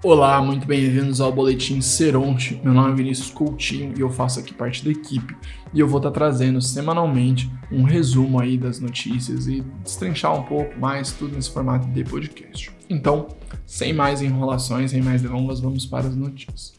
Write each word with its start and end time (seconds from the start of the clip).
Olá, 0.00 0.40
muito 0.40 0.64
bem-vindos 0.64 1.20
ao 1.20 1.32
Boletim 1.32 1.80
Seronte. 1.80 2.60
Meu 2.62 2.72
nome 2.72 2.92
é 2.92 2.94
Vinícius 2.94 3.32
Coutinho 3.32 3.94
e 3.98 4.00
eu 4.00 4.08
faço 4.08 4.38
aqui 4.38 4.54
parte 4.54 4.84
da 4.84 4.92
equipe. 4.92 5.36
E 5.74 5.80
eu 5.80 5.88
vou 5.88 5.98
estar 5.98 6.12
trazendo 6.12 6.62
semanalmente 6.62 7.50
um 7.68 7.82
resumo 7.82 8.40
aí 8.40 8.56
das 8.56 8.78
notícias 8.78 9.48
e 9.48 9.60
destrinchar 9.82 10.38
um 10.38 10.44
pouco 10.44 10.78
mais 10.78 11.10
tudo 11.10 11.34
nesse 11.34 11.50
formato 11.50 11.88
de 11.88 12.04
podcast. 12.04 12.70
Então, 12.88 13.26
sem 13.66 13.92
mais 13.92 14.22
enrolações, 14.22 14.92
sem 14.92 15.02
mais 15.02 15.20
delongas, 15.20 15.58
vamos 15.58 15.84
para 15.84 16.06
as 16.06 16.14
notícias. 16.14 16.74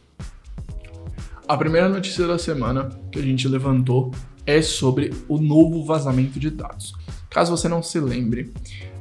A 1.46 1.58
primeira 1.58 1.90
notícia 1.90 2.26
da 2.26 2.38
semana 2.38 2.88
que 3.12 3.18
a 3.18 3.22
gente 3.22 3.46
levantou 3.46 4.12
é 4.46 4.62
sobre 4.62 5.12
o 5.28 5.36
novo 5.36 5.84
vazamento 5.84 6.40
de 6.40 6.48
dados. 6.48 6.94
Caso 7.28 7.54
você 7.54 7.68
não 7.68 7.82
se 7.82 8.00
lembre, 8.00 8.50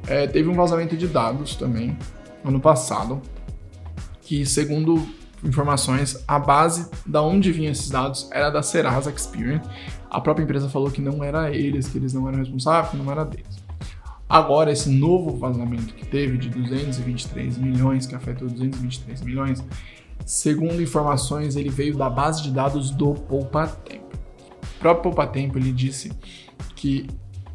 é, 0.06 0.28
teve 0.28 0.50
um 0.50 0.56
vazamento 0.56 0.98
de 0.98 1.08
dados 1.08 1.56
também 1.56 1.98
ano 2.44 2.60
passado 2.60 3.22
que, 4.30 4.46
segundo 4.46 5.08
informações, 5.44 6.24
a 6.28 6.38
base 6.38 6.88
da 7.04 7.20
onde 7.20 7.52
vinham 7.52 7.72
esses 7.72 7.90
dados 7.90 8.30
era 8.32 8.52
da 8.52 8.62
Serasa 8.62 9.10
Experian. 9.10 9.60
A 10.08 10.22
própria 10.22 10.44
empresa 10.44 10.70
falou 10.70 10.92
que 10.92 11.02
não 11.02 11.24
era 11.24 11.50
eles, 11.50 11.88
que 11.88 11.98
eles 11.98 12.14
não 12.14 12.28
eram 12.28 12.38
responsáveis, 12.38 12.92
que 12.92 12.98
não 12.98 13.12
era 13.12 13.26
deles. 13.26 13.58
Agora, 14.30 14.72
esse 14.72 14.88
novo 14.88 15.36
vazamento 15.36 15.96
que 15.96 16.06
teve 16.06 16.38
de 16.38 16.48
223 16.48 17.58
milhões, 17.58 18.06
que 18.06 18.14
afetou 18.14 18.48
223 18.48 19.22
milhões, 19.24 19.64
segundo 20.24 20.80
informações, 20.80 21.56
ele 21.56 21.70
veio 21.70 21.98
da 21.98 22.08
base 22.08 22.44
de 22.44 22.52
dados 22.52 22.92
do 22.92 23.16
Poupa 23.16 23.66
Tempo. 23.66 24.16
O 24.76 24.80
próprio 24.80 25.02
Poupa 25.02 25.26
Tempo 25.26 25.58
ele 25.58 25.72
disse 25.72 26.12
que 26.76 27.08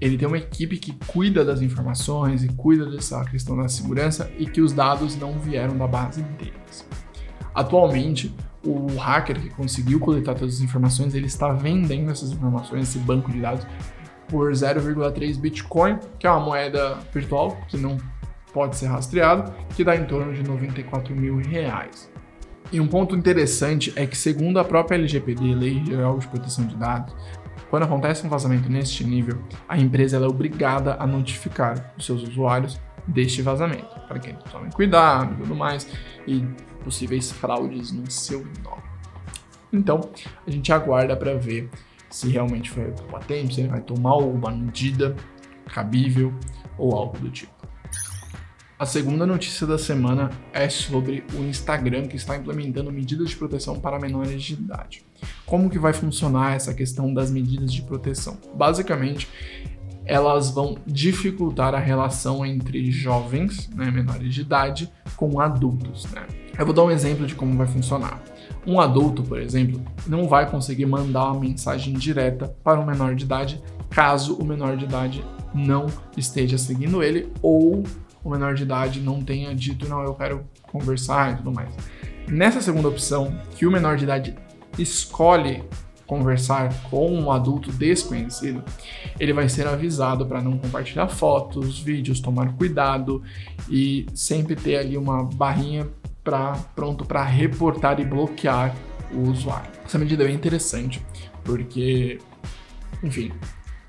ele 0.04 0.18
tem 0.18 0.28
uma 0.28 0.36
equipe 0.36 0.76
que 0.76 0.92
cuida 1.06 1.42
das 1.42 1.62
informações 1.62 2.44
e 2.44 2.48
cuida 2.48 2.90
dessa 2.90 3.24
questão 3.24 3.56
da 3.56 3.68
segurança 3.68 4.30
e 4.38 4.44
que 4.44 4.60
os 4.60 4.70
dados 4.70 5.16
não 5.16 5.38
vieram 5.38 5.78
da 5.78 5.86
base 5.86 6.22
deles. 6.22 6.86
Atualmente, 7.54 8.34
o 8.62 8.86
hacker 8.98 9.40
que 9.40 9.48
conseguiu 9.48 9.98
coletar 9.98 10.34
todas 10.34 10.56
as 10.56 10.60
informações, 10.60 11.14
ele 11.14 11.24
está 11.24 11.54
vendendo 11.54 12.10
essas 12.10 12.32
informações, 12.32 12.82
esse 12.90 12.98
banco 12.98 13.32
de 13.32 13.40
dados, 13.40 13.66
por 14.28 14.52
0,3 14.52 15.40
Bitcoin, 15.40 15.98
que 16.18 16.26
é 16.26 16.30
uma 16.30 16.40
moeda 16.40 16.98
virtual 17.10 17.56
que 17.68 17.78
não 17.78 17.96
pode 18.52 18.76
ser 18.76 18.88
rastreado, 18.88 19.54
que 19.74 19.82
dá 19.82 19.96
em 19.96 20.04
torno 20.04 20.34
de 20.34 20.42
94 20.42 21.16
mil 21.16 21.38
reais. 21.38 22.10
E 22.70 22.78
um 22.78 22.86
ponto 22.86 23.16
interessante 23.16 23.90
é 23.96 24.06
que, 24.06 24.18
segundo 24.18 24.58
a 24.58 24.64
própria 24.64 24.96
LGPD, 24.96 25.54
Lei 25.54 25.82
Geral 25.82 26.18
de 26.18 26.28
Proteção 26.28 26.66
de 26.66 26.76
Dados, 26.76 27.14
quando 27.70 27.84
acontece 27.84 28.26
um 28.26 28.28
vazamento 28.28 28.68
neste 28.68 29.04
nível, 29.04 29.42
a 29.68 29.78
empresa 29.78 30.16
é 30.16 30.20
obrigada 30.20 30.96
a 30.98 31.06
notificar 31.06 31.92
os 31.96 32.06
seus 32.06 32.22
usuários 32.22 32.80
deste 33.06 33.42
vazamento, 33.42 34.00
para 34.08 34.18
que 34.18 34.30
eles 34.30 34.42
tomem 34.50 34.70
cuidado 34.70 35.34
e 35.34 35.36
tudo 35.42 35.54
mais, 35.54 35.88
e 36.26 36.44
possíveis 36.82 37.30
fraudes 37.32 37.92
no 37.92 38.10
seu 38.10 38.40
nome. 38.62 38.82
Então, 39.72 40.10
a 40.46 40.50
gente 40.50 40.72
aguarda 40.72 41.16
para 41.16 41.34
ver 41.34 41.68
se 42.08 42.28
realmente 42.28 42.70
foi 42.70 42.92
patente, 43.10 43.56
se 43.56 43.60
ele 43.62 43.70
vai 43.70 43.80
tomar 43.80 44.10
alguma 44.10 44.50
medida 44.50 45.16
cabível 45.66 46.32
ou 46.78 46.94
algo 46.94 47.18
do 47.18 47.30
tipo. 47.30 47.52
A 48.78 48.86
segunda 48.86 49.26
notícia 49.26 49.66
da 49.66 49.78
semana 49.78 50.30
é 50.52 50.68
sobre 50.68 51.24
o 51.34 51.38
Instagram 51.38 52.06
que 52.06 52.16
está 52.16 52.36
implementando 52.36 52.92
medidas 52.92 53.30
de 53.30 53.36
proteção 53.36 53.80
para 53.80 53.98
menores 53.98 54.42
de 54.42 54.54
idade. 54.54 55.04
Como 55.46 55.68
que 55.68 55.78
vai 55.78 55.92
funcionar 55.92 56.54
essa 56.54 56.72
questão 56.72 57.12
das 57.12 57.30
medidas 57.30 57.72
de 57.72 57.82
proteção? 57.82 58.38
Basicamente, 58.54 59.28
elas 60.06 60.50
vão 60.50 60.76
dificultar 60.86 61.74
a 61.74 61.78
relação 61.78 62.44
entre 62.44 62.90
jovens, 62.90 63.68
né, 63.74 63.90
menores 63.90 64.34
de 64.34 64.40
idade, 64.40 64.90
com 65.16 65.40
adultos. 65.40 66.06
Né? 66.12 66.26
Eu 66.58 66.64
vou 66.64 66.74
dar 66.74 66.84
um 66.84 66.90
exemplo 66.90 67.26
de 67.26 67.34
como 67.34 67.56
vai 67.56 67.66
funcionar. 67.66 68.22
Um 68.66 68.80
adulto, 68.80 69.22
por 69.22 69.40
exemplo, 69.40 69.82
não 70.06 70.26
vai 70.26 70.50
conseguir 70.50 70.86
mandar 70.86 71.32
uma 71.32 71.40
mensagem 71.40 71.92
direta 71.94 72.54
para 72.62 72.80
um 72.80 72.86
menor 72.86 73.14
de 73.14 73.24
idade 73.24 73.62
caso 73.90 74.34
o 74.34 74.44
menor 74.44 74.76
de 74.76 74.84
idade 74.84 75.24
não 75.54 75.86
esteja 76.16 76.58
seguindo 76.58 77.02
ele 77.02 77.32
ou 77.40 77.84
o 78.24 78.30
menor 78.30 78.54
de 78.54 78.62
idade 78.62 79.00
não 79.00 79.22
tenha 79.22 79.54
dito, 79.54 79.88
não, 79.88 80.02
eu 80.02 80.14
quero 80.14 80.44
conversar 80.62 81.32
e 81.32 81.36
tudo 81.36 81.52
mais. 81.52 81.72
Nessa 82.26 82.60
segunda 82.60 82.88
opção, 82.88 83.38
que 83.54 83.66
o 83.66 83.70
menor 83.70 83.96
de 83.96 84.04
idade 84.04 84.34
escolhe 84.78 85.62
conversar 86.06 86.72
com 86.90 87.10
um 87.10 87.32
adulto 87.32 87.72
desconhecido, 87.72 88.62
ele 89.18 89.32
vai 89.32 89.48
ser 89.48 89.66
avisado 89.66 90.26
para 90.26 90.42
não 90.42 90.58
compartilhar 90.58 91.08
fotos, 91.08 91.78
vídeos, 91.78 92.20
tomar 92.20 92.52
cuidado 92.54 93.22
e 93.68 94.06
sempre 94.14 94.54
ter 94.54 94.76
ali 94.76 94.96
uma 94.96 95.24
barrinha 95.24 95.88
para 96.22 96.52
pronto 96.74 97.04
para 97.04 97.22
reportar 97.22 98.00
e 98.00 98.04
bloquear 98.04 98.74
o 99.12 99.30
usuário. 99.30 99.70
Essa 99.84 99.98
medida 99.98 100.24
é 100.24 100.30
interessante 100.30 101.00
porque, 101.44 102.18
enfim, 103.02 103.30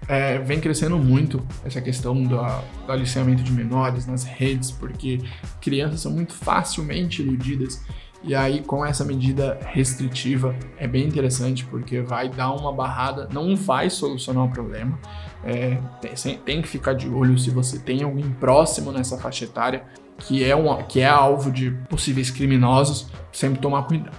é, 0.08 0.38
vem 0.40 0.60
crescendo 0.60 0.98
muito 0.98 1.46
essa 1.64 1.82
questão 1.82 2.22
do, 2.22 2.38
do 2.38 2.92
aliciamento 2.92 3.42
de 3.42 3.52
menores 3.52 4.06
nas 4.06 4.24
redes, 4.24 4.72
porque 4.72 5.20
crianças 5.62 6.02
são 6.02 6.12
muito 6.12 6.34
facilmente 6.34 7.22
iludidas. 7.22 7.84
E 8.28 8.34
aí, 8.34 8.62
com 8.62 8.84
essa 8.84 9.06
medida 9.06 9.60
restritiva, 9.62 10.56
é 10.78 10.88
bem 10.88 11.06
interessante 11.06 11.64
porque 11.66 12.02
vai 12.02 12.28
dar 12.28 12.54
uma 12.54 12.74
barrada, 12.74 13.30
não 13.32 13.56
vai 13.56 13.88
solucionar 13.90 14.46
o 14.46 14.50
problema. 14.50 14.98
É, 15.44 15.78
tem, 16.02 16.38
tem, 16.40 16.62
que 16.62 16.68
ficar 16.68 16.94
de 16.94 17.08
olho 17.08 17.38
se 17.38 17.52
você 17.52 17.78
tem 17.78 18.02
alguém 18.02 18.28
próximo 18.40 18.92
nessa 18.92 19.16
faixa 19.16 19.46
etária 19.46 19.84
que 20.18 20.44
é, 20.44 20.56
um, 20.56 20.76
que 20.84 21.02
é 21.02 21.08
alvo 21.08 21.52
de 21.52 21.70
possíveis 21.88 22.32
criminosos, 22.32 23.08
sempre 23.32 23.60
tomar 23.60 23.84
cuidado, 23.84 24.18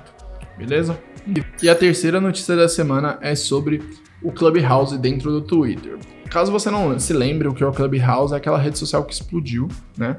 beleza? 0.57 0.97
E 1.61 1.69
a 1.69 1.75
terceira 1.75 2.21
notícia 2.21 2.55
da 2.55 2.69
semana 2.69 3.19
é 3.21 3.35
sobre 3.35 3.83
o 4.23 4.31
Clubhouse 4.31 4.97
dentro 4.99 5.33
do 5.33 5.41
Twitter. 5.41 5.99
Caso 6.31 6.53
você 6.53 6.71
não 6.71 6.99
se 6.99 7.13
lembre 7.13 7.49
o 7.49 7.55
que 7.55 7.63
é 7.63 7.67
o 7.67 7.73
Clubhouse, 7.73 8.35
é 8.35 8.37
aquela 8.37 8.59
rede 8.59 8.79
social 8.79 9.05
que 9.05 9.13
explodiu, 9.13 9.69
né? 9.97 10.17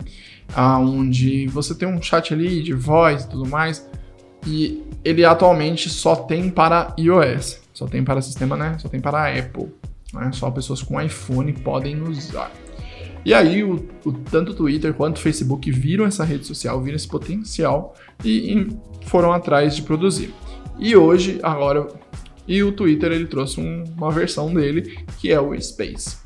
Onde 0.56 1.47
você 1.47 1.75
tem 1.75 1.88
um 1.88 2.01
chat 2.01 2.34
ali 2.34 2.62
de 2.62 2.73
voz 2.73 3.23
e 3.23 3.29
tudo 3.29 3.47
mais, 3.47 3.88
e 4.46 4.84
ele 5.03 5.25
atualmente 5.25 5.90
só 5.90 6.16
tem 6.16 6.50
para 6.50 6.94
iOS, 6.97 7.62
só 7.73 7.85
tem 7.85 8.03
para 8.03 8.22
sistema, 8.22 8.56
né? 8.56 8.78
Só 8.79 8.88
tem 8.88 9.00
para 9.00 9.28
Apple, 9.38 9.67
né? 10.13 10.31
Só 10.34 10.50
pessoas 10.50 10.81
com 10.81 11.00
iPhone 11.01 11.51
podem 11.53 12.01
usar. 12.01 12.51
E 13.25 13.34
aí, 13.34 13.62
o, 13.62 13.85
o, 14.06 14.13
tanto 14.13 14.53
o 14.53 14.56
Twitter 14.56 14.94
quanto 14.94 15.17
o 15.17 15.19
Facebook 15.19 15.69
viram 15.69 16.06
essa 16.06 16.23
rede 16.23 16.46
social, 16.46 16.81
viram 16.81 16.96
esse 16.96 17.07
potencial 17.07 17.94
e, 18.23 18.53
e 18.53 18.79
foram 19.06 19.34
atrás 19.34 19.75
de 19.75 19.81
produzir. 19.81 20.34
E 20.79 20.96
hoje, 20.96 21.40
agora, 21.44 21.88
e 22.47 22.63
o 22.63 22.72
Twitter 22.72 23.12
ele 23.12 23.25
trouxe 23.25 23.59
um, 23.59 23.84
uma 23.97 24.12
versão 24.12 24.53
dele 24.53 24.97
que 25.19 25.31
é 25.31 25.40
o 25.40 25.59
Space. 25.59 26.18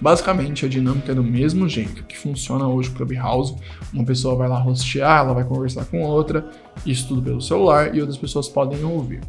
Basicamente, 0.00 0.64
a 0.64 0.68
dinâmica 0.68 1.12
é 1.12 1.14
do 1.14 1.22
mesmo 1.22 1.68
jeito 1.68 2.04
que 2.04 2.16
funciona 2.16 2.66
hoje 2.66 2.88
o 2.88 2.92
Clubhouse. 2.92 3.54
Uma 3.92 4.04
pessoa 4.04 4.34
vai 4.34 4.48
lá 4.48 4.64
hostear, 4.64 5.20
ela 5.20 5.34
vai 5.34 5.44
conversar 5.44 5.84
com 5.84 6.02
outra, 6.02 6.48
isso 6.86 7.06
tudo 7.06 7.20
pelo 7.20 7.42
celular, 7.42 7.94
e 7.94 8.00
outras 8.00 8.16
pessoas 8.16 8.48
podem 8.48 8.82
ouvir. 8.82 9.20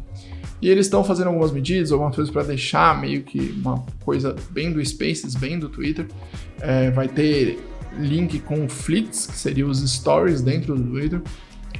E 0.62 0.68
eles 0.70 0.86
estão 0.86 1.04
fazendo 1.04 1.26
algumas 1.26 1.52
medidas, 1.52 1.92
algumas 1.92 2.14
coisas 2.14 2.32
para 2.32 2.44
deixar 2.44 2.98
meio 2.98 3.22
que 3.22 3.54
uma 3.60 3.84
coisa 4.04 4.34
bem 4.50 4.72
do 4.72 4.82
Spaces, 4.84 5.34
bem 5.34 5.58
do 5.58 5.68
Twitter. 5.68 6.06
É, 6.60 6.90
vai 6.90 7.08
ter 7.08 7.58
link 7.98 8.38
com 8.38 8.68
Flits, 8.68 9.26
que 9.26 9.36
seriam 9.36 9.68
os 9.68 9.80
stories 9.80 10.40
dentro 10.40 10.74
do 10.74 10.84
Twitter. 10.84 11.20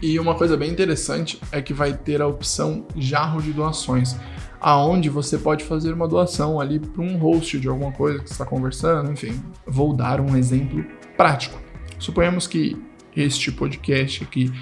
E 0.01 0.19
uma 0.19 0.35
coisa 0.35 0.57
bem 0.57 0.71
interessante 0.71 1.41
é 1.51 1.61
que 1.61 1.73
vai 1.73 1.93
ter 1.93 2.21
a 2.23 2.27
opção 2.27 2.87
jarro 2.97 3.41
de 3.41 3.53
doações, 3.53 4.17
aonde 4.61 5.09
você 5.09 5.39
pode 5.39 5.65
fazer 5.65 5.93
uma 5.93 6.09
doação 6.09 6.61
ali 6.61 6.79
para 6.79 7.03
um 7.03 7.17
host 7.17 7.59
de 7.59 7.69
alguma 7.69 7.93
coisa 7.93 8.21
que 8.21 8.31
está 8.31 8.45
conversando, 8.45 9.11
enfim. 9.11 9.41
Vou 9.67 9.95
dar 9.95 10.21
um 10.21 10.37
exemplo 10.37 10.85
prático. 11.17 11.61
Suponhamos 11.99 12.47
que 12.47 12.77
este 13.15 13.53
podcast 13.53 14.25
aqui 14.25 14.53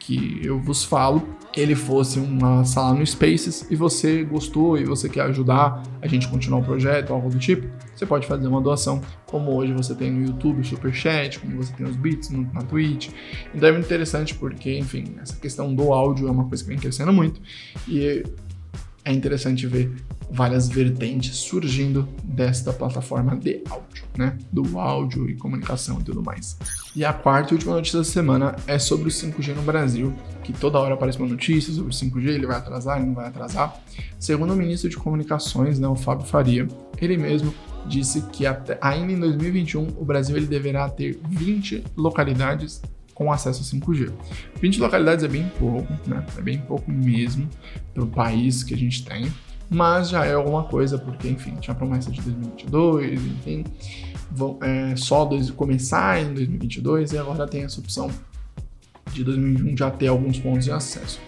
que 0.00 0.40
eu 0.42 0.58
vos 0.58 0.82
falo, 0.82 1.22
ele 1.54 1.74
fosse 1.74 2.18
uma 2.18 2.64
sala 2.64 2.94
no 2.94 3.06
Spaces 3.06 3.66
e 3.70 3.76
você 3.76 4.24
gostou 4.24 4.78
e 4.78 4.84
você 4.84 5.08
quer 5.08 5.22
ajudar 5.22 5.82
a 6.00 6.08
gente 6.08 6.26
continuar 6.26 6.60
o 6.60 6.64
projeto, 6.64 7.12
algo 7.12 7.28
do 7.28 7.38
tipo, 7.38 7.68
você 7.94 8.06
pode 8.06 8.26
fazer 8.26 8.48
uma 8.48 8.60
doação, 8.60 9.02
como 9.26 9.54
hoje 9.54 9.72
você 9.72 9.94
tem 9.94 10.10
no 10.10 10.26
YouTube 10.26 10.60
o 10.60 10.64
Superchat, 10.64 11.38
como 11.38 11.56
você 11.56 11.72
tem 11.74 11.86
os 11.86 11.96
bits 11.96 12.30
no, 12.30 12.50
na 12.52 12.62
Twitch. 12.62 13.10
Então 13.54 13.68
é 13.68 13.72
muito 13.72 13.84
interessante 13.84 14.34
porque, 14.34 14.78
enfim, 14.78 15.04
essa 15.20 15.36
questão 15.36 15.74
do 15.74 15.92
áudio 15.92 16.26
é 16.26 16.30
uma 16.30 16.46
coisa 16.46 16.64
que 16.64 16.70
vem 16.70 16.78
crescendo 16.78 17.12
muito 17.12 17.40
e 17.86 18.24
é 19.04 19.12
interessante 19.12 19.66
ver 19.66 19.92
várias 20.30 20.68
vertentes 20.68 21.36
surgindo 21.36 22.08
desta 22.22 22.72
plataforma 22.72 23.36
de 23.36 23.62
áudio, 23.68 24.04
né? 24.16 24.38
Do 24.52 24.78
áudio 24.78 25.28
e 25.28 25.34
comunicação 25.34 26.00
e 26.00 26.04
tudo 26.04 26.22
mais. 26.22 26.56
E 26.94 27.04
a 27.04 27.12
quarta 27.12 27.52
e 27.52 27.54
última 27.54 27.74
notícia 27.74 27.98
da 27.98 28.04
semana 28.04 28.56
é 28.66 28.78
sobre 28.78 29.08
o 29.08 29.10
5G 29.10 29.54
no 29.54 29.62
Brasil, 29.62 30.14
que 30.44 30.52
toda 30.52 30.78
hora 30.78 30.94
aparece 30.94 31.18
uma 31.18 31.28
notícia 31.28 31.72
sobre 31.72 31.90
o 31.90 31.94
5G, 31.94 32.28
ele 32.28 32.46
vai 32.46 32.56
atrasar, 32.56 32.98
ele 32.98 33.06
não 33.06 33.14
vai 33.14 33.26
atrasar. 33.26 33.74
Segundo 34.18 34.52
o 34.52 34.56
ministro 34.56 34.88
de 34.88 34.96
Comunicações, 34.96 35.78
né, 35.78 35.88
o 35.88 35.96
Fábio 35.96 36.26
Faria, 36.26 36.66
ele 37.00 37.16
mesmo 37.16 37.52
disse 37.86 38.22
que 38.32 38.46
até, 38.46 38.78
ainda 38.80 39.12
em 39.12 39.18
2021 39.18 39.88
o 39.96 40.04
Brasil 40.04 40.36
ele 40.36 40.46
deverá 40.46 40.88
ter 40.88 41.18
20 41.28 41.84
localidades 41.96 42.80
com 43.14 43.32
acesso 43.32 43.62
a 43.62 43.78
5G. 43.78 44.10
20 44.60 44.80
localidades 44.80 45.24
é 45.24 45.28
bem 45.28 45.50
pouco, 45.58 45.92
né? 46.06 46.24
É 46.38 46.40
bem 46.40 46.58
pouco 46.58 46.90
mesmo 46.90 47.48
para 47.92 48.04
o 48.04 48.06
país 48.06 48.62
que 48.62 48.72
a 48.72 48.76
gente 48.76 49.04
tem, 49.04 49.30
mas 49.70 50.08
já 50.10 50.26
é 50.26 50.34
alguma 50.34 50.64
coisa, 50.64 50.98
porque, 50.98 51.28
enfim, 51.28 51.54
tinha 51.60 51.74
promessa 51.74 52.10
de 52.10 52.20
2022, 52.20 53.22
enfim, 53.22 53.64
vão, 54.30 54.58
é, 54.60 54.96
só 54.96 55.24
dois, 55.24 55.50
começar 55.50 56.20
em 56.20 56.34
2022 56.34 57.12
e 57.12 57.18
agora 57.18 57.46
tem 57.46 57.62
essa 57.62 57.78
opção 57.80 58.10
de 59.12 59.22
2021 59.22 59.76
já 59.76 59.90
ter 59.90 60.08
alguns 60.08 60.38
pontos 60.38 60.64
de 60.64 60.72
acesso. 60.72 61.20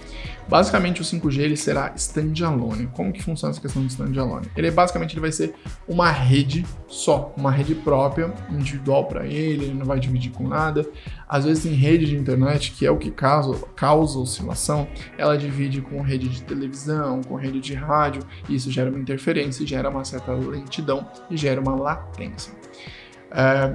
Basicamente 0.49 1.00
o 1.00 1.05
5G 1.05 1.41
ele 1.41 1.56
será 1.56 1.93
standalone. 1.97 2.89
Como 2.89 3.12
que 3.12 3.23
funciona 3.23 3.53
essa 3.53 3.61
questão 3.61 3.83
de 3.83 3.89
standalone? 3.89 4.49
Ele 4.56 4.71
basicamente 4.71 5.15
ele 5.15 5.21
vai 5.21 5.33
ser 5.33 5.55
uma 5.89 6.11
rede 6.11 6.65
só, 6.89 7.33
uma 7.37 7.50
rede 7.50 7.75
própria, 7.75 8.33
individual 8.50 9.06
para 9.06 9.27
ele, 9.27 9.67
ele 9.67 9.75
não 9.75 9.87
vai 9.87 9.99
dividir 9.99 10.33
com 10.33 10.47
nada. 10.47 10.87
Às 11.29 11.44
vezes 11.44 11.65
em 11.65 11.75
rede 11.75 12.06
de 12.06 12.17
internet, 12.17 12.73
que 12.73 12.85
é 12.85 12.91
o 12.91 12.99
que 12.99 13.11
causa, 13.11 13.59
causa 13.75 14.19
oscilação, 14.19 14.87
ela 15.17 15.37
divide 15.39 15.81
com 15.81 16.03
rede 16.03 16.29
de 16.29 16.43
televisão, 16.43 17.23
com 17.23 17.35
rede 17.35 17.61
de 17.61 17.75
rádio, 17.75 18.23
e 18.49 18.55
isso 18.55 18.71
gera 18.71 18.91
uma 18.91 18.99
interferência, 18.99 19.67
gera 19.67 19.88
uma 19.88 20.05
certa 20.05 20.33
lentidão 20.33 21.06
e 21.31 21.37
gera 21.37 21.61
uma 21.61 21.75
latência. 21.75 22.53
É, 23.31 23.75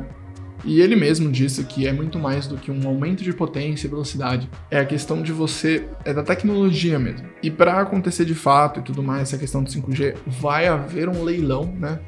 e 0.66 0.82
ele 0.82 0.96
mesmo 0.96 1.32
disse 1.32 1.64
que 1.64 1.88
é 1.88 1.94
muito 1.94 2.18
mais 2.20 2.48
do 2.48 2.58
que 2.58 2.72
um 2.72 2.88
aumento 2.88 3.24
de 3.24 3.34
potência 3.34 3.88
e 3.88 3.90
velocidade. 3.90 4.50
É 4.70 4.80
a 4.80 4.86
questão 4.86 5.22
de 5.22 5.32
você, 5.32 5.88
é 6.04 6.14
da 6.14 6.24
tecnologia 6.24 6.98
mesmo. 6.98 7.28
E 7.42 7.50
para 7.50 7.80
acontecer 7.80 8.26
de 8.26 8.36
fato 8.36 8.80
e 8.80 8.84
tudo 8.84 9.04
mais, 9.04 9.24
essa 9.24 9.38
questão 9.38 9.64
do 9.64 9.70
5G, 9.70 10.16
vai 10.26 10.68
haver 10.68 11.10
um 11.10 11.24
leilão, 11.24 11.66
né? 11.66 12.00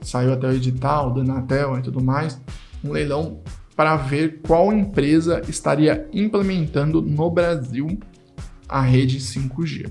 Saiu 0.00 0.32
até 0.32 0.46
o 0.46 0.52
edital 0.52 1.12
do 1.12 1.20
Anatel 1.20 1.78
e 1.78 1.82
tudo 1.82 2.02
mais, 2.02 2.40
um 2.84 2.92
leilão 2.92 3.40
para 3.76 3.96
ver 3.96 4.40
qual 4.46 4.72
empresa 4.72 5.42
estaria 5.48 6.08
implementando 6.12 7.00
no 7.00 7.30
Brasil 7.30 7.98
a 8.68 8.80
rede 8.80 9.18
5G. 9.18 9.90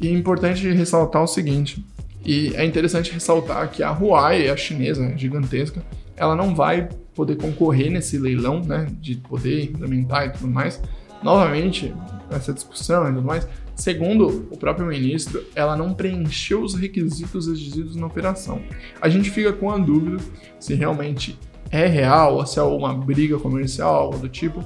E 0.00 0.08
é 0.08 0.10
importante 0.10 0.70
ressaltar 0.70 1.22
o 1.22 1.26
seguinte, 1.26 1.84
e 2.24 2.52
é 2.56 2.64
interessante 2.64 3.12
ressaltar 3.12 3.70
que 3.70 3.82
a 3.82 3.90
Huawei, 3.90 4.50
a 4.50 4.56
chinesa 4.56 5.16
gigantesca, 5.16 5.82
ela 6.16 6.34
não 6.34 6.54
vai 6.54 6.88
poder 7.14 7.36
concorrer 7.36 7.90
nesse 7.90 8.18
leilão, 8.18 8.60
né, 8.60 8.86
de 9.00 9.16
poder 9.16 9.64
implementar 9.64 10.26
e 10.26 10.30
tudo 10.30 10.48
mais. 10.48 10.82
Novamente, 11.22 11.94
essa 12.30 12.52
discussão 12.52 13.08
e 13.08 13.14
tudo 13.14 13.26
mais, 13.26 13.48
segundo 13.74 14.48
o 14.50 14.56
próprio 14.56 14.86
ministro, 14.86 15.42
ela 15.54 15.76
não 15.76 15.94
preencheu 15.94 16.62
os 16.62 16.74
requisitos 16.74 17.48
exigidos 17.48 17.96
na 17.96 18.06
operação. 18.06 18.60
A 19.00 19.08
gente 19.08 19.30
fica 19.30 19.52
com 19.52 19.70
a 19.70 19.78
dúvida 19.78 20.22
se 20.58 20.74
realmente 20.74 21.38
é 21.70 21.86
real 21.86 22.36
ou 22.36 22.46
se 22.46 22.58
é 22.58 22.62
uma 22.62 22.94
briga 22.94 23.38
comercial, 23.38 23.94
algo 23.94 24.18
do 24.18 24.28
tipo, 24.28 24.64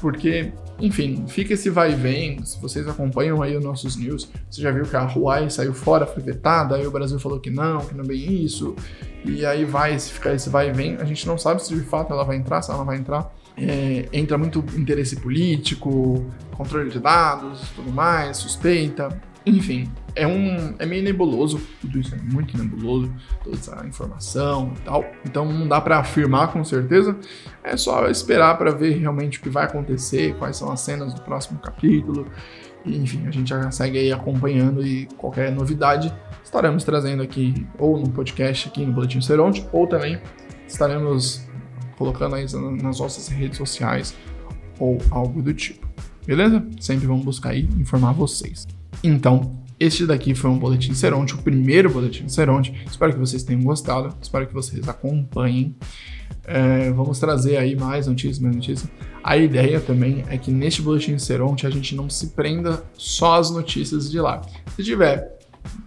porque, 0.00 0.52
enfim, 0.80 1.24
fica 1.26 1.54
esse 1.54 1.70
vai 1.70 1.92
e 1.92 1.94
vem. 1.94 2.44
Se 2.44 2.60
vocês 2.60 2.86
acompanham 2.86 3.42
aí 3.42 3.56
os 3.56 3.64
nossos 3.64 3.96
news, 3.96 4.28
você 4.50 4.60
já 4.60 4.70
viu 4.70 4.84
que 4.84 4.96
a 4.96 5.04
Huawei 5.04 5.50
saiu 5.50 5.74
fora, 5.74 6.06
foi 6.06 6.22
vetada, 6.22 6.76
aí 6.76 6.86
o 6.86 6.90
Brasil 6.90 7.18
falou 7.18 7.40
que 7.40 7.50
não, 7.50 7.80
que 7.80 7.94
não 7.94 8.04
é 8.04 8.06
bem 8.06 8.42
isso, 8.42 8.74
e 9.24 9.44
aí 9.44 9.64
vai, 9.64 9.98
se 9.98 10.12
ficar 10.12 10.34
esse 10.34 10.48
vai 10.48 10.70
e 10.70 10.72
vem, 10.72 10.96
a 10.96 11.04
gente 11.04 11.26
não 11.26 11.36
sabe 11.36 11.62
se 11.62 11.74
de 11.74 11.80
fato 11.80 12.12
ela 12.12 12.24
vai 12.24 12.36
entrar, 12.36 12.62
se 12.62 12.70
ela 12.70 12.84
vai 12.84 12.96
entrar. 12.96 13.32
É, 13.56 14.08
entra 14.12 14.38
muito 14.38 14.64
interesse 14.76 15.16
político, 15.16 16.24
controle 16.56 16.90
de 16.90 17.00
dados, 17.00 17.60
tudo 17.74 17.90
mais, 17.90 18.36
suspeita. 18.36 19.20
Enfim, 19.44 19.90
é 20.18 20.26
um 20.26 20.74
é 20.78 20.84
meio 20.84 21.02
nebuloso, 21.02 21.60
tudo 21.80 21.98
isso 21.98 22.14
é 22.14 22.18
muito 22.18 22.56
nebuloso, 22.58 23.12
toda 23.42 23.56
essa 23.56 23.86
informação 23.86 24.72
e 24.76 24.80
tal. 24.82 25.04
Então 25.24 25.44
não 25.44 25.68
dá 25.68 25.80
para 25.80 25.98
afirmar 25.98 26.52
com 26.52 26.64
certeza. 26.64 27.16
É 27.62 27.76
só 27.76 28.08
esperar 28.08 28.58
para 28.58 28.72
ver 28.72 28.98
realmente 28.98 29.38
o 29.38 29.42
que 29.42 29.48
vai 29.48 29.64
acontecer, 29.64 30.34
quais 30.36 30.56
são 30.56 30.70
as 30.70 30.80
cenas 30.80 31.14
do 31.14 31.20
próximo 31.22 31.58
capítulo. 31.60 32.26
E, 32.84 32.96
enfim, 32.96 33.26
a 33.26 33.30
gente 33.30 33.48
já 33.48 33.70
segue 33.70 33.98
aí 33.98 34.12
acompanhando 34.12 34.84
e 34.84 35.06
qualquer 35.16 35.52
novidade 35.52 36.12
estaremos 36.42 36.84
trazendo 36.84 37.22
aqui 37.22 37.66
ou 37.78 37.98
no 37.98 38.08
podcast 38.10 38.68
aqui 38.68 38.84
no 38.84 38.92
Boletim 38.92 39.20
Seronte 39.20 39.66
ou 39.72 39.86
também 39.86 40.20
estaremos 40.66 41.46
colocando 41.96 42.36
aí 42.36 42.46
nas 42.80 42.98
nossas 42.98 43.28
redes 43.28 43.58
sociais 43.58 44.16
ou 44.78 44.98
algo 45.10 45.42
do 45.42 45.54
tipo. 45.54 45.86
Beleza? 46.26 46.64
Sempre 46.80 47.06
vamos 47.06 47.24
buscar 47.24 47.50
aí 47.50 47.68
informar 47.78 48.12
vocês. 48.12 48.66
Então, 49.02 49.58
este 49.78 50.06
daqui 50.06 50.34
foi 50.34 50.50
um 50.50 50.58
Boletim 50.58 50.94
Seronte, 50.94 51.34
o 51.34 51.38
primeiro 51.38 51.90
Boletim 51.90 52.28
Seronte. 52.28 52.74
Espero 52.86 53.12
que 53.12 53.18
vocês 53.18 53.42
tenham 53.42 53.62
gostado, 53.62 54.14
espero 54.20 54.46
que 54.46 54.54
vocês 54.54 54.88
acompanhem. 54.88 55.76
É, 56.44 56.90
vamos 56.92 57.18
trazer 57.18 57.56
aí 57.56 57.76
mais 57.76 58.06
notícias, 58.06 58.38
mais 58.38 58.56
notícias. 58.56 58.90
A 59.22 59.36
ideia 59.36 59.80
também 59.80 60.24
é 60.28 60.38
que 60.38 60.50
neste 60.50 60.82
Boletim 60.82 61.18
Seronte 61.18 61.66
a 61.66 61.70
gente 61.70 61.94
não 61.94 62.08
se 62.08 62.28
prenda 62.28 62.82
só 62.94 63.38
às 63.38 63.50
notícias 63.50 64.10
de 64.10 64.20
lá. 64.20 64.42
Se 64.74 64.82
tiver, 64.82 65.38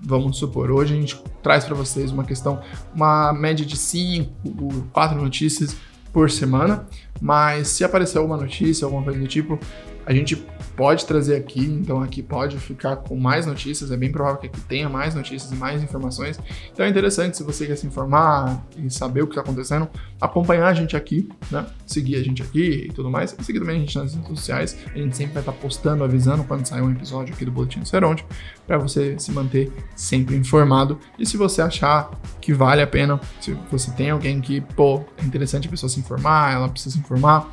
vamos 0.01 0.38
supor, 0.38 0.71
hoje 0.71 0.93
a 0.93 0.97
gente 0.97 1.21
traz 1.41 1.65
para 1.65 1.75
vocês 1.75 2.11
uma 2.11 2.23
questão, 2.23 2.61
uma 2.93 3.33
média 3.33 3.65
de 3.65 3.75
5, 3.75 4.89
4 4.93 5.21
notícias 5.21 5.75
por 6.13 6.29
semana, 6.29 6.88
mas 7.19 7.69
se 7.69 7.83
aparecer 7.83 8.17
alguma 8.17 8.38
notícia, 8.38 8.85
alguma 8.85 9.03
coisa 9.03 9.19
do 9.19 9.27
tipo, 9.27 9.59
a 10.06 10.13
gente 10.13 10.36
pode 10.75 11.06
trazer 11.06 11.36
aqui, 11.36 11.63
então 11.63 12.01
aqui 12.01 12.24
pode 12.24 12.57
ficar 12.57 12.95
com 12.95 13.15
mais 13.15 13.45
notícias, 13.45 13.92
é 13.92 13.98
bem 13.98 14.12
provável 14.12 14.39
que 14.39 14.48
aqui 14.48 14.59
tenha 14.62 14.89
mais 14.89 15.13
notícias 15.13 15.51
e 15.51 15.56
mais 15.56 15.83
informações. 15.83 16.39
Então 16.74 16.86
é 16.86 16.89
interessante 16.89 17.38
se 17.38 17.44
você 17.44 17.68
quer 17.68 17.75
se 17.75 17.86
informar 17.86 18.65
e 18.77 18.89
saber 18.89 19.21
o 19.21 19.27
que 19.27 19.33
está 19.33 19.42
acontecendo, 19.42 19.88
acompanhar 20.19 20.68
a 20.68 20.74
gente 20.74 20.95
aqui, 20.95 21.30
né? 21.51 21.65
Seguir 21.86 22.15
a 22.15 22.24
gente 22.24 22.42
aqui 22.42 22.88
e 22.89 22.94
tudo 22.94 23.09
mais. 23.09 23.36
Seguir 23.42 23.59
também 23.59 23.77
a 23.77 23.80
gente 23.80 23.98
nas 23.98 24.13
redes 24.13 24.30
sociais. 24.30 24.77
A 24.94 24.98
gente 24.98 25.15
sempre 25.15 25.33
vai 25.33 25.42
estar 25.42 25.51
tá 25.51 25.57
postando, 25.57 26.03
avisando 26.03 26.44
quando 26.44 26.65
sair 26.65 26.81
um 26.81 26.92
episódio 26.92 27.33
aqui 27.33 27.45
do 27.45 27.51
Boletim 27.51 27.81
do 27.81 27.88
Seronte, 27.88 28.25
para 28.65 28.77
você 28.77 29.19
se 29.19 29.31
manter 29.31 29.71
sempre 29.95 30.36
informado. 30.36 31.00
E 31.19 31.25
se 31.25 31.38
você 31.38 31.62
achar 31.62 32.09
que 32.39 32.53
vale 32.53 32.81
a 32.81 32.88
pena, 32.88 33.19
se 33.39 33.56
você 33.69 33.92
tem 33.92 34.09
alguém 34.09 34.42
que, 34.42 34.62
pô, 34.62 35.03
é 35.18 35.25
interessante 35.25 35.68
a 35.68 35.71
pessoa 35.71 35.89
se 35.89 36.00
informar, 36.00 36.53
ela 36.53 36.69
precisa 36.69 36.95
se 36.95 37.00
informar, 37.00 37.51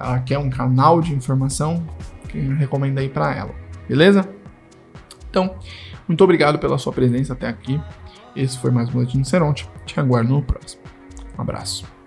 ela 0.00 0.18
quer 0.20 0.38
um 0.38 0.48
canal 0.48 1.00
de 1.00 1.14
informação, 1.14 1.84
que 2.28 2.38
eu 2.38 2.56
recomendo 2.56 2.98
aí 2.98 3.08
para 3.08 3.34
ela, 3.34 3.54
beleza? 3.86 4.28
Então, 5.28 5.54
muito 6.08 6.24
obrigado 6.24 6.58
pela 6.58 6.78
sua 6.78 6.92
presença 6.92 7.34
até 7.34 7.46
aqui. 7.46 7.80
Esse 8.34 8.58
foi 8.58 8.70
mais 8.70 8.88
um 8.88 8.92
Boletim 8.92 9.22
Seronte. 9.22 9.68
Te 9.84 10.00
aguardo 10.00 10.30
no 10.30 10.42
próximo. 10.42 10.82
Um 11.38 11.42
abraço. 11.42 11.99